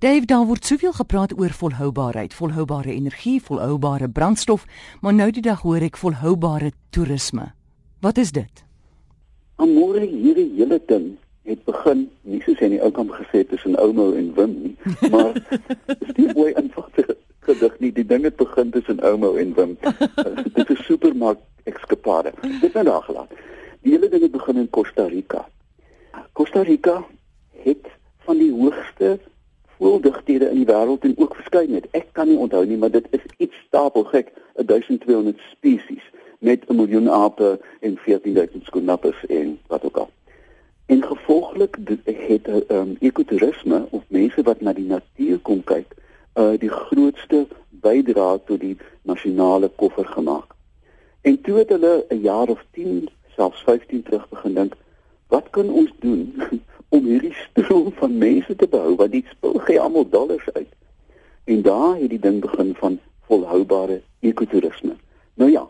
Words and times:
Dave, 0.00 0.24
daar 0.24 0.46
word 0.48 0.64
soveel 0.64 0.92
gepraat 0.96 1.32
oor 1.38 1.52
volhoubaarheid, 1.52 2.34
volhoubare 2.34 2.92
energie, 2.92 3.42
volhoubare 3.42 4.08
brandstof, 4.08 4.64
maar 5.00 5.12
nou 5.14 5.26
die 5.30 5.42
dag 5.44 5.60
hoor 5.60 5.84
ek 5.84 5.98
volhoubare 6.00 6.70
toerisme. 6.96 7.50
Wat 8.00 8.16
is 8.16 8.32
dit? 8.32 8.62
Amore 9.60 10.00
hierdie 10.00 10.46
hele 10.56 10.78
ding 10.88 11.10
het 11.44 11.60
begin 11.68 12.06
nie 12.24 12.40
soos 12.46 12.64
in 12.64 12.72
die 12.72 12.80
ou 12.80 12.88
kamp 12.96 13.12
gesê 13.12 13.44
tussen 13.44 13.76
Oumo 13.76 14.14
en 14.16 14.32
Wim 14.38 14.56
nie, 14.62 14.72
maar 15.12 15.36
dis 15.90 16.16
nie 16.16 16.32
mooi 16.32 16.54
eenvoudig 16.54 17.12
gedig 17.44 17.78
nie. 17.84 17.92
Die 18.00 18.08
ding 18.08 18.24
het 18.24 18.40
begin 18.40 18.72
tussen 18.72 19.04
Oumo 19.04 19.34
en 19.36 19.52
Wim. 19.58 19.76
dit 20.56 20.64
is 20.64 20.78
'n 20.78 20.84
supermark 20.88 21.44
ekskapade. 21.68 22.32
Dit 22.62 22.72
nou 22.72 22.86
daar 22.88 23.02
gelaat. 23.02 23.36
Die 23.84 23.92
hele 23.92 24.08
ding 24.08 24.24
het 24.24 24.32
begin 24.32 24.64
in 24.64 24.70
Costa 24.70 25.04
Rica. 25.12 25.44
Costa 26.32 26.62
Rica 26.62 27.02
het 27.68 27.84
van 28.24 28.40
die 28.40 28.52
hoogste 28.52 29.18
voeldigthede 29.80 30.50
in 30.50 30.60
die 30.60 30.68
wêreld 30.68 31.04
en 31.08 31.16
ook 31.16 31.34
verskeidenheid. 31.34 31.88
Ek 31.96 32.08
kan 32.12 32.28
nie 32.28 32.36
onthou 32.36 32.64
nie, 32.68 32.76
maar 32.76 32.92
dit 32.92 33.06
is 33.16 33.24
iets 33.36 33.56
stapelgek, 33.66 34.32
1200 34.54 35.40
spesies 35.50 36.04
met 36.38 36.68
'n 36.68 36.76
miljoen 36.76 37.08
ape 37.10 37.60
en 37.80 37.96
14000 37.96 38.64
skoenappers 38.64 39.26
en 39.26 39.58
wat 39.66 39.84
ook 39.84 39.96
al. 39.96 40.10
En 40.86 41.02
gevolglik 41.04 41.78
het 42.04 42.48
um, 42.68 42.96
ekotourisme 43.00 43.86
of 43.90 44.02
mense 44.08 44.42
wat 44.42 44.60
na 44.60 44.72
die 44.72 44.86
natuur 44.86 45.38
kom 45.38 45.64
kyk, 45.64 45.94
uh 46.34 46.58
die 46.58 46.70
grootste 46.70 47.46
bydrae 47.68 48.40
tot 48.44 48.60
die 48.60 48.76
nasionale 49.02 49.68
koffer 49.68 50.06
gemaak. 50.06 50.54
En 51.20 51.40
toe 51.40 51.58
het 51.58 51.68
hulle 51.68 52.04
'n 52.08 52.20
jaar 52.20 52.48
of 52.48 52.64
10, 52.70 53.08
selfs 53.36 53.62
15 53.62 54.02
terug 54.02 54.28
begin 54.28 54.54
dink, 54.54 54.74
wat 55.28 55.50
kan 55.50 55.70
ons 55.70 55.92
doen 55.98 56.34
om 56.90 57.06
hierdie 57.06 57.34
stroom 57.34 57.92
van 57.98 58.18
mense 58.18 58.56
te 58.56 58.68
behou 58.70 58.96
want 58.98 59.14
die 59.14 59.24
spul 59.30 59.58
gee 59.66 59.80
almal 59.80 60.08
dollars 60.10 60.48
uit. 60.52 60.72
En 61.44 61.62
daar 61.62 61.96
het 62.00 62.10
die 62.10 62.18
ding 62.18 62.40
begin 62.40 62.74
van 62.78 62.98
volhoubare 63.30 64.00
ekotourisme. 64.20 64.96
Nou 65.34 65.50
ja. 65.50 65.68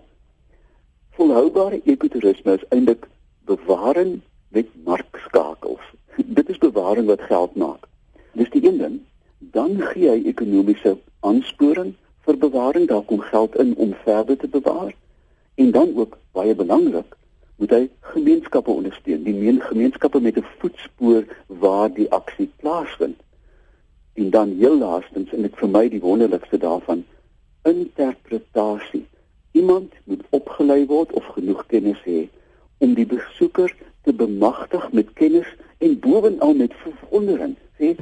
Volhoubare 1.16 1.80
ekotourisme 1.84 2.56
is 2.56 2.66
eintlik 2.68 3.06
bewaring 3.44 4.20
met 4.48 4.68
markskakels. 4.84 5.84
Dit 6.38 6.48
is 6.48 6.58
bewaring 6.58 7.06
wat 7.06 7.28
geld 7.28 7.54
maak. 7.54 7.86
Dis 8.32 8.50
die 8.50 8.64
een 8.66 8.78
ding. 8.78 9.00
Dan 9.38 9.76
gee 9.92 10.08
hy 10.08 10.24
ekonomiese 10.32 10.96
aansporing 11.20 11.94
vir 12.24 12.36
bewaring, 12.40 12.88
daar 12.88 13.04
kom 13.04 13.20
geld 13.20 13.56
in 13.56 13.74
om 13.76 13.94
verder 14.04 14.36
te 14.36 14.48
bewaar. 14.48 14.94
En 15.54 15.70
dan 15.70 15.96
ook 15.96 16.18
baie 16.32 16.54
belangrik, 16.54 17.16
moet 17.60 17.72
hy 17.76 17.88
gemeenskappe 18.14 18.72
ondersteun, 18.72 19.24
die 19.26 19.36
meen 19.36 19.60
gemeenskappe 19.60 20.20
met 20.24 20.36
'n 20.40 20.46
voetspoor 20.58 21.24
waar 21.46 21.90
die 21.92 22.08
aksie 22.10 22.48
plaasvind. 22.56 23.18
En 24.14 24.30
dan 24.30 24.56
heel 24.58 24.78
laastens 24.78 25.32
en 25.32 25.42
dit 25.42 25.56
vir 25.56 25.68
my 25.68 25.88
die 25.88 26.00
wonderlikste 26.00 26.58
daarvan, 26.58 27.04
interpretasie. 27.62 29.06
Iemand 29.52 29.92
moet 30.04 30.22
opgelei 30.30 30.86
word 30.86 31.12
of 31.12 31.24
genoeg 31.24 31.66
kennis 31.66 32.00
hê 32.04 32.28
om 32.78 32.94
die 32.94 33.06
besoeker 33.06 33.74
te 34.02 34.12
bemagtig 34.12 34.92
met 34.92 35.12
kennis 35.12 35.48
en 35.78 35.98
bovenal 35.98 36.54
met 36.54 36.72
verwondering. 36.74 37.56
Sê, 37.76 37.96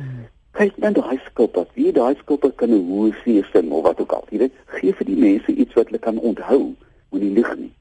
kyk 0.52 0.76
net 0.76 0.94
daai 0.94 1.18
skilpad, 1.24 1.74
wie 1.74 1.92
daai 1.92 2.14
skilpad 2.22 2.54
kan 2.54 2.70
'n 2.70 2.86
hoë 2.90 3.14
see 3.24 3.42
sing 3.52 3.70
of 3.70 3.82
wat 3.82 4.00
ook 4.00 4.12
al. 4.12 4.24
Jy 4.30 4.38
weet, 4.38 4.54
gee 4.66 4.92
vir 4.92 5.06
die 5.06 5.16
mense 5.16 5.52
iets 5.52 5.74
wat 5.74 5.86
hulle 5.86 5.98
kan 5.98 6.18
onthou, 6.18 6.74
moenie 7.10 7.34
lieg 7.34 7.56
nie. 7.56 7.72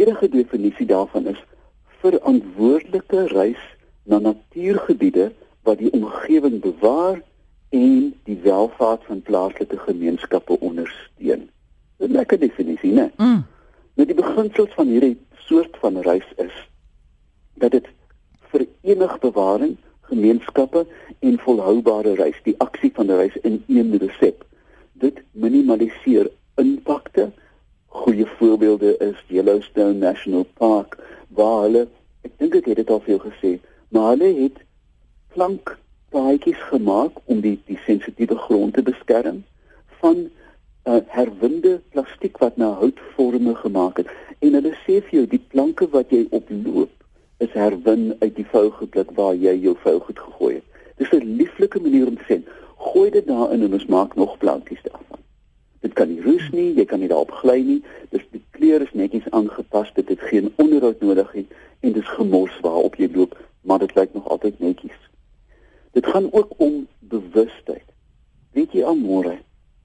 Volledige 0.00 0.28
definisie 0.28 0.86
daarvan 0.86 1.26
is 1.26 1.44
verantwoordelike 2.00 3.26
reis 3.26 3.64
na 4.02 4.18
natuurgebiede 4.18 5.32
wat 5.62 5.78
die 5.78 5.90
omgewing 5.92 6.60
bewaar 6.60 7.20
en 7.68 8.14
die 8.24 8.38
welvaart 8.42 9.04
van 9.04 9.20
plaaslike 9.22 9.76
gemeenskappe 9.78 10.56
ondersteun. 10.60 11.50
'n 11.98 12.12
Lekker 12.16 12.38
definisie, 12.38 12.92
né? 12.92 13.10
Mm. 13.16 13.44
Nou 13.94 14.06
die 14.08 14.16
beginsels 14.16 14.72
van 14.74 14.86
hierdie 14.86 15.18
soort 15.36 15.76
van 15.80 16.00
reis 16.00 16.32
is 16.36 16.56
dat 17.54 17.70
dit 17.70 17.88
verenig 18.40 19.18
bewaring, 19.18 19.76
gemeenskappe 20.00 20.86
en 21.18 21.38
volhoubare 21.38 22.14
reis, 22.14 22.40
die 22.42 22.56
aksie 22.58 22.90
van 22.94 23.06
die 23.06 23.16
reis 23.16 23.36
in 23.42 23.64
een 23.68 23.98
resep. 23.98 24.46
Dit 24.92 25.20
minimaliseer 25.32 26.30
impakte 26.56 27.32
goeie 27.90 28.26
voorbeelde 28.38 28.96
is 29.10 29.18
Yellowstone 29.26 29.98
National 29.98 30.46
Park 30.62 30.98
waar 31.28 31.62
hulle 31.66 31.86
ek 32.26 32.34
dink 32.42 32.58
ek 32.60 32.72
het 32.72 32.82
dit 32.82 32.90
al 32.90 33.02
vir 33.04 33.16
jou 33.16 33.22
gesê 33.28 33.52
maar 33.94 34.12
hulle 34.14 34.32
het 34.42 34.58
plank 35.34 35.76
paadjies 36.14 36.60
gemaak 36.72 37.18
om 37.24 37.40
die 37.40 37.56
die 37.66 37.78
sensitiewe 37.86 38.38
grond 38.46 38.74
te 38.74 38.82
beskerm 38.86 39.42
van 40.02 40.24
uh, 40.88 41.00
herwinde 41.06 41.80
plastiek 41.94 42.38
wat 42.38 42.56
na 42.56 42.72
houtvorme 42.80 43.54
gemaak 43.54 43.96
het. 44.02 44.08
En 44.38 44.56
hulle 44.58 44.72
sê 44.84 44.98
vir 45.06 45.20
jou 45.20 45.26
die 45.34 45.42
planke 45.52 45.88
wat 45.94 46.10
jy 46.14 46.24
oploop 46.30 46.90
is 47.44 47.52
herwin 47.56 48.10
uit 48.20 48.34
die 48.36 48.46
vougoedlik 48.52 49.12
waar 49.16 49.36
jy 49.36 49.54
jou 49.66 49.76
vougoed 49.84 50.18
gegooi 50.18 50.54
het. 50.54 50.66
Dis 51.00 51.12
'n 51.12 51.36
lieflike 51.36 51.80
manier 51.80 52.06
om 52.06 52.16
te 52.16 52.26
sê 52.28 52.42
gooi 52.76 53.10
dit 53.10 53.26
daarin 53.26 53.62
en 53.62 53.72
ons 53.72 53.86
maak 53.86 54.14
nog 54.16 54.38
plantjies 54.38 54.82
daarvan 54.82 54.99
Dit 55.80 55.94
kan 55.96 56.08
nie 56.08 56.20
roes 56.20 56.46
nie, 56.52 56.74
jy 56.76 56.84
kan 56.84 57.00
nie 57.00 57.08
daarop 57.08 57.32
gly 57.40 57.60
nie. 57.64 57.80
Dis 58.12 58.24
die 58.34 58.42
kleur 58.56 58.84
is 58.84 58.92
netjies 58.92 59.28
aangepas, 59.36 59.92
dit 59.96 60.08
het 60.12 60.20
geen 60.28 60.52
onderhoud 60.60 61.00
nodig 61.00 61.34
nie 61.34 61.46
en 61.80 61.94
dis 61.96 62.08
gemors 62.16 62.56
waarop 62.60 62.98
jy 63.00 63.08
loop, 63.14 63.38
maar 63.64 63.80
dit 63.80 63.94
lyk 63.96 64.12
nog 64.14 64.28
altyd 64.28 64.58
netjies. 64.60 64.98
Dit 65.96 66.06
gaan 66.06 66.28
ook 66.32 66.52
om 66.56 66.86
bewustheid. 66.98 67.86
Weet 68.52 68.74
jy 68.76 68.84
almore, 68.84 69.38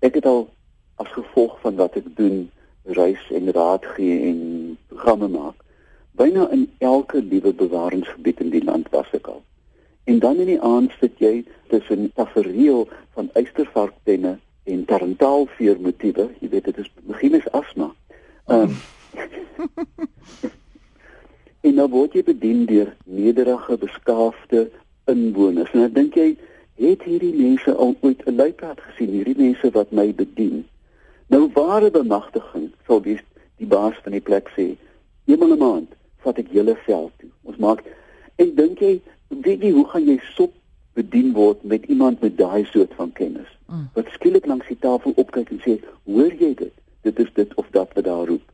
ek 0.03 0.19
het 0.19 0.27
al 0.27 0.47
as 0.99 1.11
gevolg 1.15 1.55
van 1.63 1.79
wat 1.79 1.95
ek 1.95 2.09
doen, 2.19 2.49
reis 2.97 3.21
en 3.31 3.51
raad 3.55 3.85
gee 3.95 4.19
en 4.27 4.39
programme 4.91 5.29
maak, 5.31 5.63
byna 6.19 6.49
in 6.53 6.67
elke 6.77 7.23
liewe 7.23 7.53
bewaringsgebied 7.53 8.43
in 8.43 8.51
die 8.53 8.63
land 8.63 8.91
was 8.93 9.09
ek 9.15 9.27
al. 9.31 9.41
En 10.05 10.19
dan 10.19 10.37
in 10.43 10.51
die 10.51 10.61
aand 10.61 10.93
sit 10.99 11.17
jy 11.19 11.45
tussen 11.71 12.11
tafereel 12.15 12.85
van 13.17 13.31
eystervarktenne 13.33 14.37
en 14.65 14.85
tarantaalveer 14.85 15.79
motiewe, 15.79 16.29
jy 16.41 16.49
weet 16.49 16.69
dit 16.71 16.77
is 16.81 16.89
begin 17.05 17.37
is 17.37 17.49
asma. 17.51 17.91
Ehm 18.47 18.69
um, 18.69 18.77
en 21.65 21.77
nou 21.79 21.87
word 21.89 22.13
jy 22.13 22.21
bedien 22.25 22.65
deur 22.69 22.91
nederige, 23.09 23.77
beskaafde 23.81 24.67
inwoners. 25.09 25.71
En 25.73 25.85
ek 25.87 25.95
dink 25.95 26.17
jy 26.19 26.27
het 26.81 27.05
hierdie 27.07 27.33
mense 27.33 27.73
al 27.73 27.95
ooit 28.01 28.21
'n 28.25 28.35
luipaard 28.35 28.81
gesien, 28.89 29.09
hierdie 29.09 29.37
mense 29.37 29.71
wat 29.73 29.91
my 29.91 30.11
bedien. 30.13 30.65
Nou 31.27 31.49
ware 31.53 31.89
bemagtiging 31.91 32.69
sal 32.87 33.01
wees 33.01 33.23
die 33.57 33.67
baas 33.67 33.97
van 34.03 34.11
die 34.11 34.21
plek 34.21 34.51
sê, 34.57 34.75
"Eenmal 35.25 35.53
'n 35.53 35.59
maand 35.59 35.91
vat 36.17 36.37
ek 36.37 36.51
julle 36.51 36.75
veld 36.85 37.11
toe." 37.17 37.29
Ons 37.43 37.57
maak 37.57 37.83
en 38.35 38.55
dink 38.55 38.79
jy, 38.79 39.01
weet 39.29 39.61
jy 39.61 39.71
hoe 39.71 39.87
gaan 39.87 40.05
jy 40.05 40.19
sop 40.35 40.53
bedien 40.93 41.33
word 41.33 41.63
met 41.63 41.85
iemand 41.85 42.21
met 42.21 42.37
daai 42.37 42.65
soort 42.65 42.93
van 42.93 43.11
kennis? 43.11 43.54
Mm. 43.65 43.89
Wat 43.93 44.07
skielik 44.13 44.45
langs 44.45 44.67
die 44.67 44.79
tafel 44.79 45.13
opkyk 45.15 45.49
en 45.49 45.61
sê, 45.65 45.79
"Hoor 46.03 46.33
jy 46.33 46.53
dit? 46.53 46.73
Dit 47.01 47.19
is 47.19 47.33
dit 47.33 47.53
of 47.53 47.65
dat 47.71 47.93
wat 47.93 48.03
daar 48.03 48.27
roep." 48.27 48.51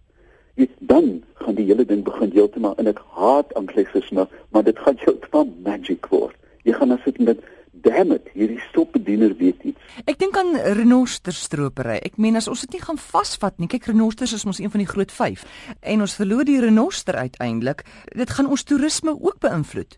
Jy 0.55 0.69
dan 0.79 1.23
gaan 1.33 1.55
die 1.55 1.65
hele 1.65 1.85
ding 1.85 2.03
begin 2.03 2.31
heeltemal 2.31 2.75
in 2.75 2.87
ek 2.87 2.99
haat 3.15 3.53
anglisisme, 3.53 4.27
maar 4.49 4.63
dit 4.63 4.79
gaan 4.79 4.97
heeltemal 4.97 5.53
magic 5.63 6.05
word. 6.05 6.35
Jy 6.63 6.73
gaan 6.73 6.87
dan 6.87 6.99
sit 7.03 7.19
met 7.19 7.39
damn 7.71 8.11
it, 8.11 8.27
hierdie 8.33 8.59
stopbediener 8.69 9.33
weet 9.37 9.63
iets. 9.63 9.79
Ek 10.05 10.19
dink 10.21 10.37
aan 10.37 10.55
renosterstropery. 10.77 11.97
Ek 12.05 12.19
meen 12.21 12.37
as 12.39 12.47
ons 12.51 12.61
dit 12.65 12.77
nie 12.77 12.83
gaan 12.83 12.99
vasvat 13.01 13.57
nie. 13.57 13.69
Kyk, 13.71 13.89
renosters 13.91 14.35
is 14.37 14.45
mos 14.45 14.61
een 14.61 14.71
van 14.73 14.83
die 14.83 14.89
groot 14.89 15.11
5 15.11 15.45
en 15.79 16.05
ons 16.05 16.15
verloor 16.19 16.45
die 16.47 16.59
renoster 16.61 17.15
uiteindelik. 17.15 17.83
Dit 18.13 18.29
gaan 18.29 18.49
ons 18.51 18.63
toerisme 18.63 19.15
ook 19.17 19.41
beïnvloed. 19.43 19.97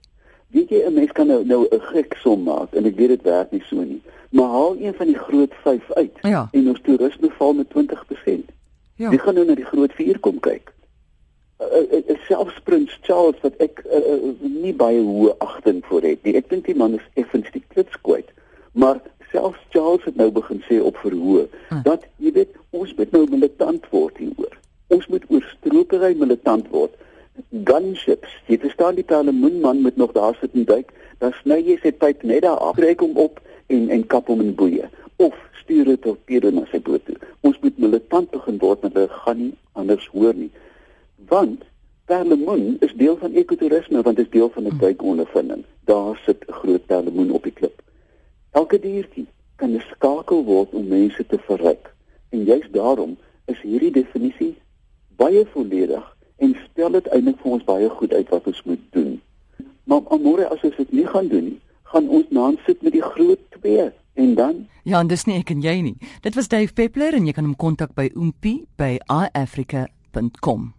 Weet 0.53 0.69
jy, 0.69 0.84
'n 0.86 0.94
mens 0.94 1.12
kan 1.12 1.28
nou 1.28 1.41
nou 1.46 1.68
'n 1.69 1.81
gek 1.94 2.18
som 2.22 2.44
maak 2.44 2.74
en 2.74 2.86
ek 2.86 2.96
weet 2.96 3.18
dit 3.18 3.24
werk 3.24 3.52
nie 3.52 3.64
so 3.69 3.81
nie 3.81 4.02
maar 4.34 4.50
haal 4.50 4.76
een 4.79 4.94
van 4.94 5.05
die 5.05 5.17
groot 5.17 5.53
5 5.53 5.91
uit 5.91 6.11
ja. 6.22 6.47
en 6.52 6.67
ons 6.67 6.82
toerisme 6.82 7.29
val 7.29 7.53
met 7.53 7.67
20%. 7.67 8.53
Ja. 8.96 9.09
Wie 9.09 9.20
gaan 9.20 9.34
nou 9.34 9.46
na 9.46 9.55
die 9.55 9.66
groot 9.66 9.94
4 9.94 10.20
kom 10.20 10.40
kyk? 10.40 10.73
Uh, 11.61 11.67
uh, 11.91 12.17
selfs 12.26 12.58
Prins 12.64 12.97
Charles 13.02 13.38
wat 13.41 13.61
ek 13.61 13.84
uh, 13.85 14.00
uh, 14.14 14.32
nie 14.41 14.73
baie 14.73 15.03
hoë 15.05 15.35
agting 15.38 15.84
vir 15.85 16.08
het 16.09 16.26
nie. 16.26 16.34
Ek 16.40 16.50
dink 16.50 16.66
die 16.66 16.78
man 16.78 16.97
is 16.97 17.06
effens 17.14 17.52
die 17.53 17.61
klits 17.76 17.99
kwyt. 18.02 18.34
Maar 18.73 18.97
selfs 19.29 19.61
Charles 19.70 20.09
het 20.09 20.17
nou 20.17 20.32
begin 20.34 20.66
sê 20.66 20.82
op 20.82 20.97
verhoor 21.06 21.46
hm. 21.70 21.85
dat 21.85 22.09
jy 22.17 22.34
weet 22.40 22.58
ons 22.73 22.97
moet 22.97 23.14
nou 23.14 23.28
militant 23.29 23.85
word 23.94 24.17
hieroor. 24.17 24.58
Ons 24.90 25.06
moet 25.14 25.29
oor 25.29 25.46
stropery 25.53 26.16
militant 26.17 26.73
word. 26.73 26.97
Gunships. 27.64 28.30
Jy 28.47 28.58
verstaan 28.59 28.96
die 28.96 29.06
taal 29.06 29.26
'n 29.26 29.35
moenman 29.35 29.82
moet 29.82 29.96
nog 29.96 30.12
daar 30.12 30.35
sit 30.40 30.53
en 30.53 30.66
duik. 30.66 30.91
Dan 31.18 31.34
sny 31.41 31.59
jy 31.62 31.78
sy 31.82 31.91
pyp 31.91 32.24
net 32.24 32.41
daar 32.41 32.58
af. 32.58 32.76
Trek 32.76 33.00
hom 33.00 33.18
op 33.18 33.41
en 33.68 33.90
en 33.90 34.08
kap 34.08 34.28
hom 34.28 34.41
in 34.41 34.56
boeye 34.56 34.90
of 35.16 35.35
stuur 35.52 35.85
dit 35.85 36.06
op 36.06 36.18
Peter 36.26 36.53
na 36.53 36.66
sy 36.72 36.80
boot 36.82 37.06
toe. 37.06 37.16
Ons 37.41 37.59
moet 37.62 37.78
militant 37.78 38.32
begin 38.32 38.58
word 38.58 38.82
want 38.82 38.94
hulle 38.94 39.09
gaan 39.26 39.38
nie 39.38 39.53
anders 39.72 40.08
hoor 40.08 40.34
nie. 40.35 40.52
Want 41.28 41.64
perlemoen 42.06 42.78
is 42.80 42.94
deel 43.00 43.18
van 43.18 43.34
ekotourisme 43.34 44.02
want 44.02 44.18
dit 44.18 44.26
is 44.26 44.32
deel 44.32 44.50
van 44.50 44.68
'n 44.68 44.78
duikondervinding. 44.78 45.64
Daar 45.85 46.20
sit 46.26 46.46
'n 46.47 46.52
groot 46.52 46.85
perlemoen 46.85 47.32
op 47.32 47.44
die 47.44 47.53
klip. 47.53 47.82
Elke 48.52 48.80
diertjie 48.80 49.28
kan 49.56 49.72
'n 49.76 49.84
skakel 49.91 50.44
word 50.44 50.74
om 50.74 50.88
mense 50.88 51.26
te 51.26 51.38
verryk. 51.38 51.94
En 52.30 52.44
juist 52.44 52.74
daarom 52.74 53.18
is 53.46 53.62
hierdie 53.62 53.91
definisie 53.91 54.56
baie 55.16 55.46
volledig 55.46 56.16
en 56.38 56.56
stel 56.72 56.91
dit 56.91 57.08
eintlik 57.08 57.40
vir 57.41 57.52
ons 57.52 57.64
baie 57.68 57.90
goed 57.90 58.14
uit 58.14 58.30
wat 58.30 58.47
ons 58.47 58.62
moet 58.66 58.85
doen. 58.96 59.22
Maar 59.84 60.20
môre 60.20 60.47
as 60.50 60.64
ons 60.64 60.76
dit 60.78 60.91
nie 60.91 61.08
gaan 61.08 61.28
doen 61.28 61.44
nie, 61.52 61.59
gaan 61.94 62.09
ons 62.09 62.30
naam 62.30 62.58
sit 62.66 62.82
met 62.82 62.94
die 62.94 63.06
groot 63.06 63.40
2 63.62 63.91
en 64.14 64.35
dan 64.35 64.68
Ja, 64.84 65.00
en 65.00 65.08
dis 65.08 65.26
nie 65.26 65.38
ek 65.40 65.50
en 65.53 65.62
jy 65.64 65.80
nie. 65.82 65.96
Dit 66.22 66.35
was 66.35 66.50
Dave 66.52 66.74
Peppler 66.74 67.16
en 67.16 67.28
jy 67.28 67.34
kan 67.34 67.46
hom 67.47 67.56
kontak 67.56 67.96
by 67.96 68.09
oompie 68.16 68.66
by 68.78 68.97
iafrica.com. 69.08 70.74